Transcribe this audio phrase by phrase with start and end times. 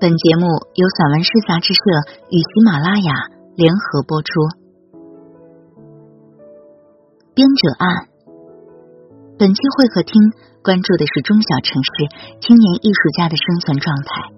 [0.00, 0.46] 本节目
[0.78, 1.82] 由散文诗杂志社
[2.30, 3.10] 与喜马拉雅
[3.56, 4.30] 联合播出。
[7.34, 8.06] 编者按，
[9.42, 10.22] 本期会客厅
[10.62, 11.90] 关注的是中小城市
[12.38, 14.30] 青年艺术家的生存状态。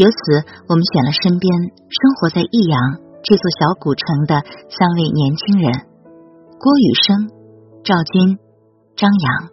[0.00, 0.16] 由此，
[0.64, 2.80] 我们选了身边生活在益阳
[3.20, 4.40] 这座小古城的
[4.72, 5.76] 三位年轻人：
[6.56, 7.28] 郭雨生、
[7.84, 8.40] 赵军、
[8.96, 9.52] 张扬。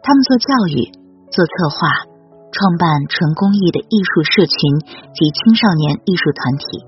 [0.00, 0.88] 他们做教育，
[1.28, 2.13] 做策划。
[2.54, 4.54] 创办纯公益的艺术社群
[5.10, 6.86] 及青少年艺术团体，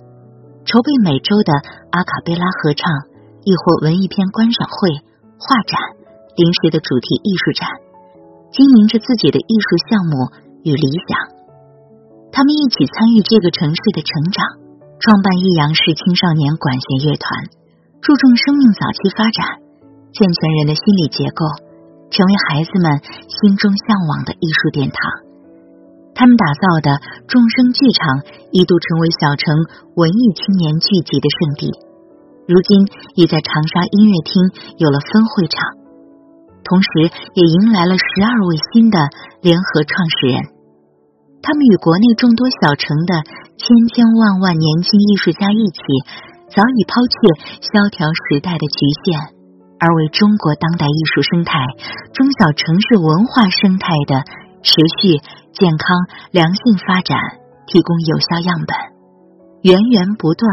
[0.63, 1.51] 筹备每周的
[1.91, 2.87] 阿卡贝拉合唱，
[3.43, 5.03] 亦或文艺片观赏会、
[5.43, 5.75] 画展、
[6.39, 7.67] 临时的主题艺术展，
[8.55, 10.31] 经营着自己的艺术项目
[10.63, 11.35] 与理想。
[12.31, 14.47] 他们一起参与这个城市的成长，
[15.03, 17.43] 创办益阳市青少年管弦乐团，
[18.07, 19.43] 注重生命早期发展，
[20.15, 21.43] 健全人的心理结构，
[22.15, 25.26] 成为孩子们心中向往的艺术殿堂。
[26.17, 26.97] 他们打造的
[27.29, 29.53] 众生剧场一度成为小城
[30.01, 31.69] 文艺青年聚集的圣地，
[32.49, 32.89] 如今
[33.21, 34.33] 已在长沙音乐厅
[34.81, 35.61] 有了分会场，
[36.65, 38.97] 同时也迎来了十二位新的
[39.45, 40.41] 联合创始人。
[41.45, 43.21] 他们与国内众多小城的
[43.61, 45.79] 千千万万年轻艺术家一起，
[46.49, 49.37] 早已抛却萧条时代的局限，
[49.79, 51.61] 而为中国当代艺术生态、
[52.17, 54.25] 中小城市文化生态的
[54.65, 55.21] 持续。
[55.57, 55.89] 健康
[56.33, 57.17] 良性发展
[57.67, 58.77] 提供有效样本，
[59.63, 60.45] 源源不断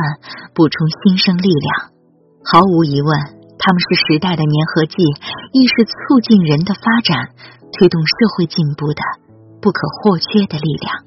[0.56, 1.92] 补充新生力量。
[2.48, 3.12] 毫无疑问，
[3.60, 5.04] 他们是时代的粘合剂，
[5.52, 7.36] 亦是促进人的发展、
[7.76, 9.02] 推动社会进步的
[9.60, 11.04] 不可或缺的力量。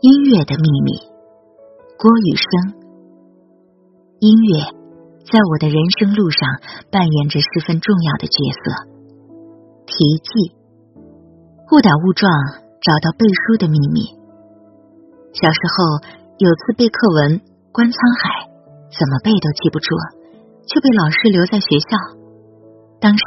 [0.00, 0.92] 音乐的秘密，
[1.96, 2.76] 郭宇生。
[4.20, 4.60] 音乐
[5.24, 6.60] 在我的人生路上
[6.92, 8.92] 扮演着十分重要的角色。
[9.86, 10.57] 题记。
[11.70, 12.32] 误打误撞
[12.80, 14.00] 找到背书的秘密。
[15.36, 16.00] 小时候
[16.40, 17.40] 有次背课文
[17.72, 18.48] 《观沧海》，
[18.88, 19.92] 怎么背都记不住，
[20.64, 21.92] 就被老师留在学校。
[23.04, 23.22] 当时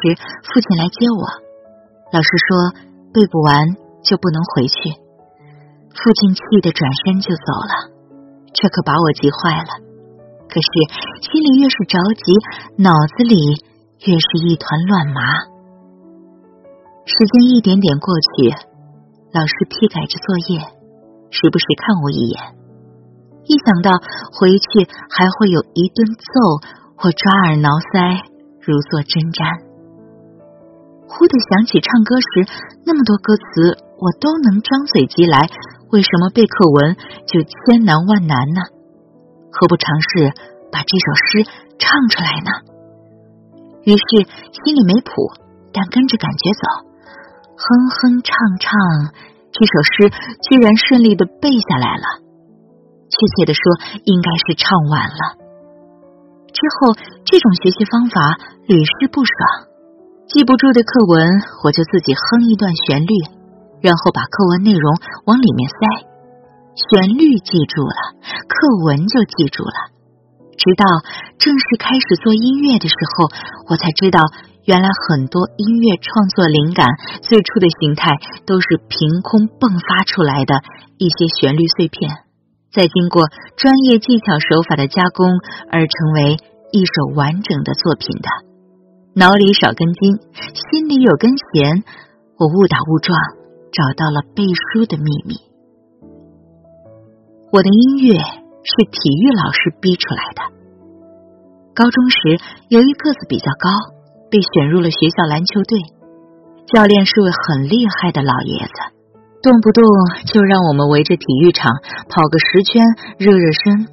[0.49, 1.21] 父亲来接我，
[2.09, 2.73] 老师说
[3.13, 4.89] 背不完就不能回去。
[5.93, 7.93] 父亲气得转身就走了，
[8.57, 9.85] 这可把我急坏了。
[10.49, 10.67] 可是
[11.29, 12.33] 心里越是着急，
[12.81, 13.37] 脑子里
[14.01, 15.45] 越是一团乱麻。
[17.11, 18.55] 时间一点点过去，
[19.35, 20.63] 老师批改着作业，
[21.27, 22.55] 时不时看我一眼。
[23.43, 23.91] 一想到
[24.31, 26.63] 回去还会有一顿揍
[26.95, 28.15] 或抓耳挠腮，
[28.63, 29.43] 如坐针毡。
[31.03, 32.47] 忽的想起唱歌时
[32.87, 35.51] 那么多歌词，我都能张嘴即来，
[35.91, 36.95] 为什么背课文
[37.27, 38.63] 就千难万难呢？
[39.51, 40.31] 何不尝试
[40.71, 41.43] 把这首诗
[41.75, 42.55] 唱出来呢？
[43.83, 44.07] 于是
[44.63, 45.11] 心里没谱，
[45.75, 46.90] 但跟着感觉走。
[47.61, 48.73] 哼哼唱唱，
[49.53, 50.09] 这首诗
[50.49, 52.25] 居然顺利的背下来了。
[53.05, 53.61] 确切的说，
[54.01, 55.37] 应该是唱完了。
[56.49, 58.33] 之后，这种学习方法
[58.65, 59.69] 屡试不爽。
[60.25, 61.29] 记不住的课文，
[61.63, 63.13] 我就自己哼一段旋律，
[63.81, 66.09] 然后把课文内容往里面塞。
[66.73, 68.17] 旋律记住了，
[68.47, 68.55] 课
[68.89, 69.93] 文就记住了。
[70.57, 70.85] 直到
[71.37, 73.29] 正式开始做音乐的时候，
[73.69, 74.19] 我才知道。
[74.65, 76.85] 原来很多音乐创作灵感
[77.23, 78.13] 最初的形态
[78.45, 80.61] 都是凭空迸发出来的
[81.01, 82.21] 一些旋律碎片，
[82.69, 83.25] 再经过
[83.57, 85.25] 专业技巧手法的加工
[85.71, 86.37] 而成为
[86.71, 88.29] 一首完整的作品的。
[89.17, 90.21] 脑里少根筋，
[90.53, 91.83] 心里有根弦，
[92.37, 93.17] 我误打误撞
[93.73, 95.41] 找到了背书的秘密。
[97.51, 100.41] 我的音乐是体育老师逼出来的。
[101.73, 102.37] 高中时，
[102.69, 104.00] 由于个子比较高。
[104.31, 105.77] 被选入了学校篮球队，
[106.71, 108.79] 教练是位很厉害的老爷子，
[109.43, 109.83] 动不动
[110.25, 111.69] 就让我们围着体育场
[112.07, 112.81] 跑个十圈
[113.19, 113.91] 热热身。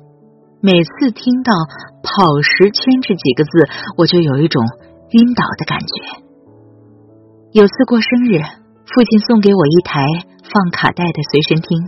[0.62, 1.52] 每次听到
[2.06, 4.62] “跑十圈”这几个字，我就有一种
[5.10, 6.22] 晕倒的感觉。
[7.50, 8.38] 有次过生日，
[8.86, 10.06] 父亲送给我一台
[10.42, 11.82] 放卡带的随身听，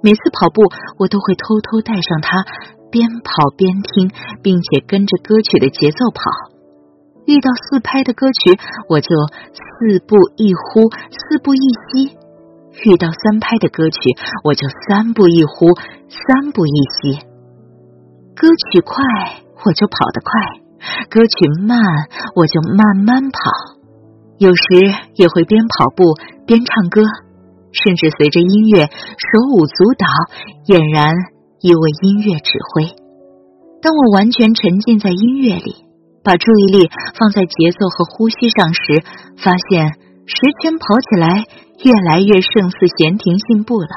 [0.00, 0.62] 每次跑步
[0.98, 2.44] 我都会偷偷带上它，
[2.90, 4.10] 边跑边听，
[4.42, 6.53] 并且跟着歌曲的节奏跑。
[7.26, 9.08] 遇到四拍的歌曲，我就
[9.54, 12.12] 四步一呼，四步一吸；
[12.84, 13.98] 遇到三拍的歌曲，
[14.44, 15.72] 我就三步一呼，
[16.08, 17.18] 三步一吸。
[18.36, 19.04] 歌曲快，
[19.64, 20.30] 我就跑得快；
[21.08, 21.80] 歌曲慢，
[22.36, 23.80] 我就慢慢跑。
[24.36, 24.62] 有时
[25.14, 26.04] 也会边跑步
[26.44, 27.00] 边唱歌，
[27.72, 30.06] 甚至随着音乐手舞足蹈，
[30.66, 31.14] 俨然
[31.60, 32.84] 一位音乐指挥。
[33.80, 35.84] 当我完全沉浸在音乐里。
[36.24, 39.04] 把注意力放在节奏和呼吸上时，
[39.36, 39.92] 发现
[40.26, 41.44] 十圈跑起来
[41.84, 43.88] 越来越胜似闲庭信步了。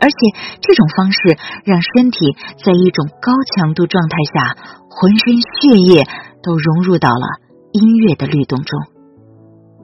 [0.00, 0.16] 而且
[0.62, 1.18] 这种方式
[1.64, 4.56] 让身体在一种高强度状态下，
[4.88, 6.06] 浑身血液
[6.40, 7.26] 都融入到了
[7.72, 8.78] 音乐的律动中，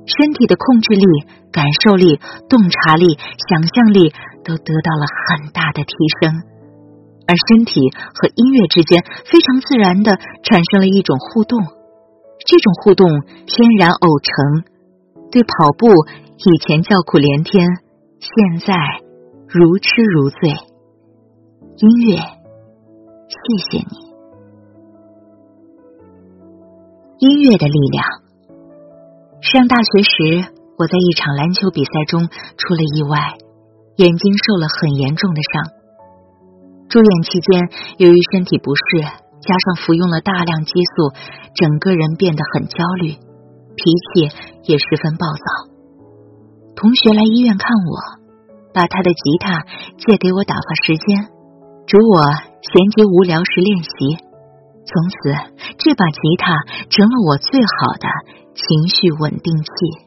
[0.07, 1.05] 身体的控制力、
[1.51, 3.19] 感受力、洞察力、
[3.51, 5.93] 想象力都得到了很大的提
[6.23, 6.54] 升。
[7.27, 7.81] 而身体
[8.15, 11.59] 和音乐之间非常自然的产生了一种互动，
[12.47, 13.09] 这种互动
[13.47, 14.65] 天然偶成。
[15.31, 17.67] 对跑步以前叫苦连天，
[18.21, 18.75] 现在
[19.49, 20.51] 如痴如醉。
[21.77, 24.15] 音乐，谢谢你。
[27.19, 28.05] 音乐的力量。
[29.41, 33.39] 上大学时，我在一场篮球比赛中出了意外，
[33.97, 35.84] 眼睛受了很严重的伤。
[36.95, 37.59] 住院期间，
[37.99, 41.11] 由于身体不适，加上服用了大量激素，
[41.53, 43.19] 整个人变得很焦虑，
[43.75, 44.31] 脾气
[44.63, 45.75] 也十分暴躁。
[46.77, 47.99] 同学来医院看我，
[48.73, 49.67] 把他的吉他
[49.99, 51.27] 借给我打发时间，
[51.89, 52.31] 嘱我
[52.63, 53.91] 闲极无聊时练习。
[54.87, 58.07] 从此，这把吉他成了我最好的
[58.55, 60.04] 情绪稳定器。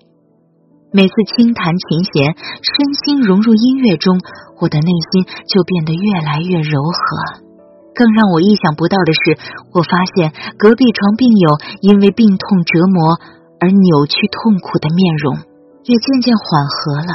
[0.98, 2.74] 每次轻弹琴弦，身
[3.06, 4.18] 心融入音乐中，
[4.58, 7.46] 我的内心就变得越来越柔和。
[7.94, 9.38] 更让我意想不到的是，
[9.78, 13.14] 我发现隔壁床病友因为病痛折磨
[13.62, 15.38] 而扭曲痛苦的面容
[15.86, 17.14] 也渐渐缓和了，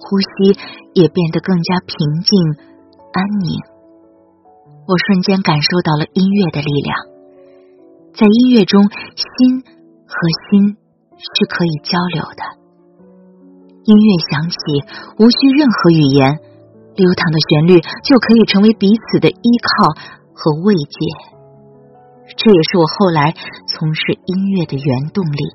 [0.00, 0.56] 呼吸
[0.96, 2.32] 也变得更加平静
[3.12, 3.60] 安宁。
[4.88, 6.96] 我瞬间感受到了音乐的力量，
[8.16, 9.60] 在音乐中，心
[10.08, 10.16] 和
[10.48, 10.80] 心
[11.20, 12.63] 是可以交流的。
[13.84, 14.56] 音乐响起，
[15.20, 16.40] 无需任何语言，
[16.96, 19.92] 流淌的旋律就可以成为彼此的依靠
[20.32, 20.96] 和慰藉。
[22.36, 23.34] 这也是我后来
[23.68, 25.52] 从事音乐的原动力。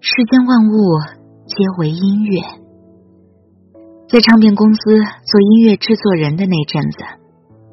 [0.00, 1.00] 世间万物
[1.48, 2.40] 皆为音乐。
[4.08, 4.80] 在唱片公司
[5.24, 6.98] 做音乐制作人的那阵子，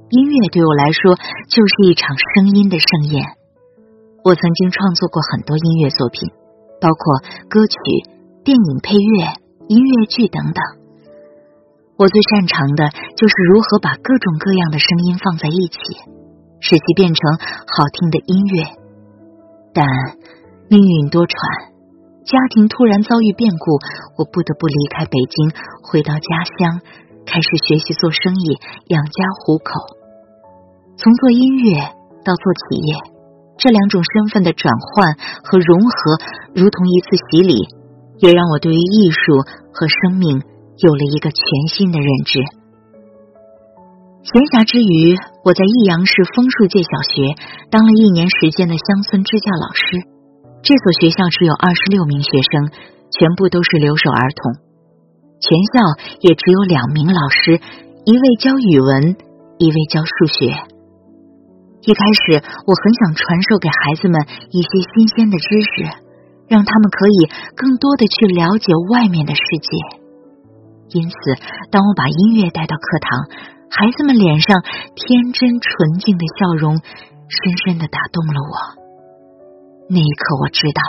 [0.10, 1.16] 音乐对我来说
[1.50, 3.24] 就是一场声音的盛宴。
[4.24, 6.32] 我曾经创作过很多音乐作品，
[6.80, 7.20] 包括
[7.50, 8.15] 歌曲。
[8.46, 9.26] 电影配乐、
[9.70, 10.62] 音乐剧等等，
[11.98, 15.80] 我最擅长的就是如何把各种各样的声音放在一起，
[16.62, 18.70] 使其变成好听的音乐。
[19.74, 19.88] 但
[20.70, 21.34] 命运多舛，
[22.22, 23.82] 家庭突然遭遇变故，
[24.22, 25.50] 我不得不离开北京，
[25.82, 26.86] 回到家乡，
[27.26, 28.62] 开始学习做生意，
[28.94, 29.74] 养家糊口。
[31.02, 31.82] 从做音乐
[32.22, 32.94] 到做企业，
[33.58, 36.22] 这两种身份的转换和融合，
[36.54, 37.66] 如同一次洗礼。
[38.20, 39.42] 也让我对于艺术
[39.74, 40.42] 和生命
[40.78, 42.40] 有了一个全新的认知。
[44.26, 45.14] 闲暇之余，
[45.46, 47.38] 我在益阳市枫树界小学
[47.70, 50.02] 当了一年时间的乡村支教老师。
[50.66, 52.74] 这所学校只有二十六名学生，
[53.14, 54.66] 全部都是留守儿童。
[55.38, 55.78] 全校
[56.26, 57.62] 也只有两名老师，
[58.02, 59.14] 一位教语文，
[59.62, 60.58] 一位教数学。
[61.86, 66.05] 一开始，我很想传授给孩子们一些新鲜的知识。
[66.48, 69.70] 让他们可以更多的去了解外面的世界。
[70.90, 71.16] 因此，
[71.72, 73.26] 当我把音乐带到课堂，
[73.70, 74.62] 孩子们脸上
[74.94, 78.54] 天真纯净的笑容，深深的打动了我。
[79.90, 80.82] 那一刻，我知道，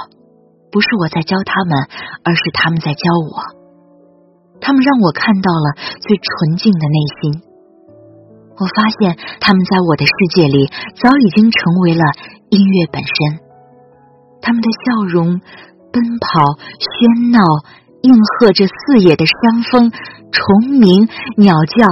[0.70, 1.88] 不是我在教他们，
[2.24, 3.56] 而是他们在教我。
[4.60, 7.42] 他们让我看到了最纯净的内心。
[8.58, 12.04] 我发现，他们在我的世界里，早已经成为了
[12.50, 13.45] 音乐本身。
[14.46, 15.40] 他们的笑容、
[15.90, 17.42] 奔跑、喧闹，
[18.02, 19.90] 应和着四野的山峰、
[20.30, 21.82] 虫鸣、鸟叫，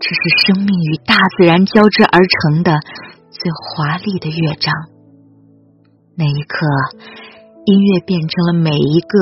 [0.00, 2.80] 这是生命与大自然交织而成的
[3.28, 4.72] 最华丽的乐章。
[6.16, 6.64] 那一刻，
[7.66, 9.18] 音乐变成了每一个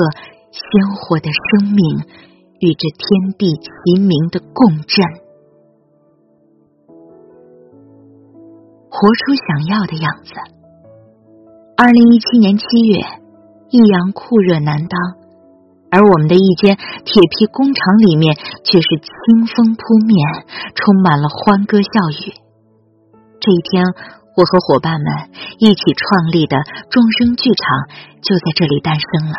[0.55, 0.63] 鲜
[0.95, 1.99] 活的生命
[2.63, 5.03] 与这天地齐鸣的共振，
[8.87, 10.31] 活出想要的样子。
[11.75, 13.01] 二零一七年七月，
[13.71, 14.93] 益阳酷热难当，
[15.89, 20.21] 而我们的一间铁皮工厂里面却是清风扑面，
[20.75, 22.37] 充满了欢歌笑语。
[23.41, 23.83] 这一天，
[24.37, 26.61] 我和伙伴们一起创立的
[26.91, 27.65] 众生剧场
[28.21, 29.35] 就在这里诞生了。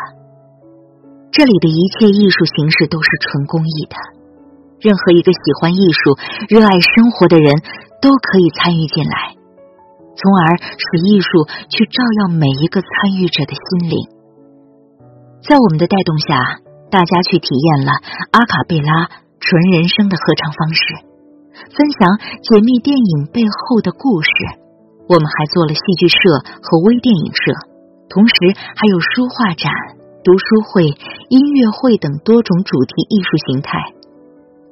[1.31, 3.95] 这里的一切艺术形式都是纯公益的，
[4.81, 7.63] 任何一个喜欢艺术、热爱生活的人
[8.03, 9.39] 都可以参与进来。
[10.17, 11.29] 从而使艺术
[11.69, 13.99] 去照耀每一个参与者的心灵。
[15.43, 17.93] 在我们的带动下，大家去体验了
[18.31, 20.83] 阿卡贝拉纯人声的合唱方式，
[21.77, 24.31] 分享解密电影背后的故事。
[25.07, 26.17] 我们还做了戏剧社
[26.63, 27.53] 和微电影社，
[28.09, 29.71] 同时还有书画展、
[30.25, 30.97] 读书会、
[31.29, 33.77] 音乐会等多种主题艺术形态。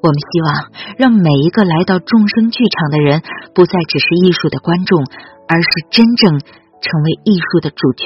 [0.03, 0.51] 我们希望
[0.99, 3.23] 让每一个来到众生剧场的人，
[3.55, 4.99] 不再只是艺术的观众，
[5.47, 8.05] 而是真正成为艺术的主角。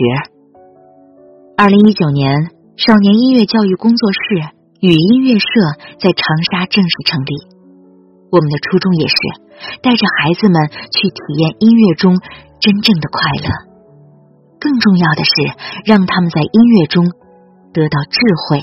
[1.56, 4.18] 二零一九年，少年音乐教育工作室
[4.80, 5.48] 与音乐社
[5.98, 7.32] 在长沙正式成立。
[8.30, 9.16] 我们的初衷也是
[9.80, 12.12] 带着孩子们去体验音乐中
[12.60, 13.48] 真正的快乐，
[14.60, 15.32] 更重要的是
[15.86, 17.04] 让他们在音乐中。
[17.76, 18.60] 得到智慧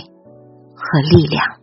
[0.73, 1.62] 和力量。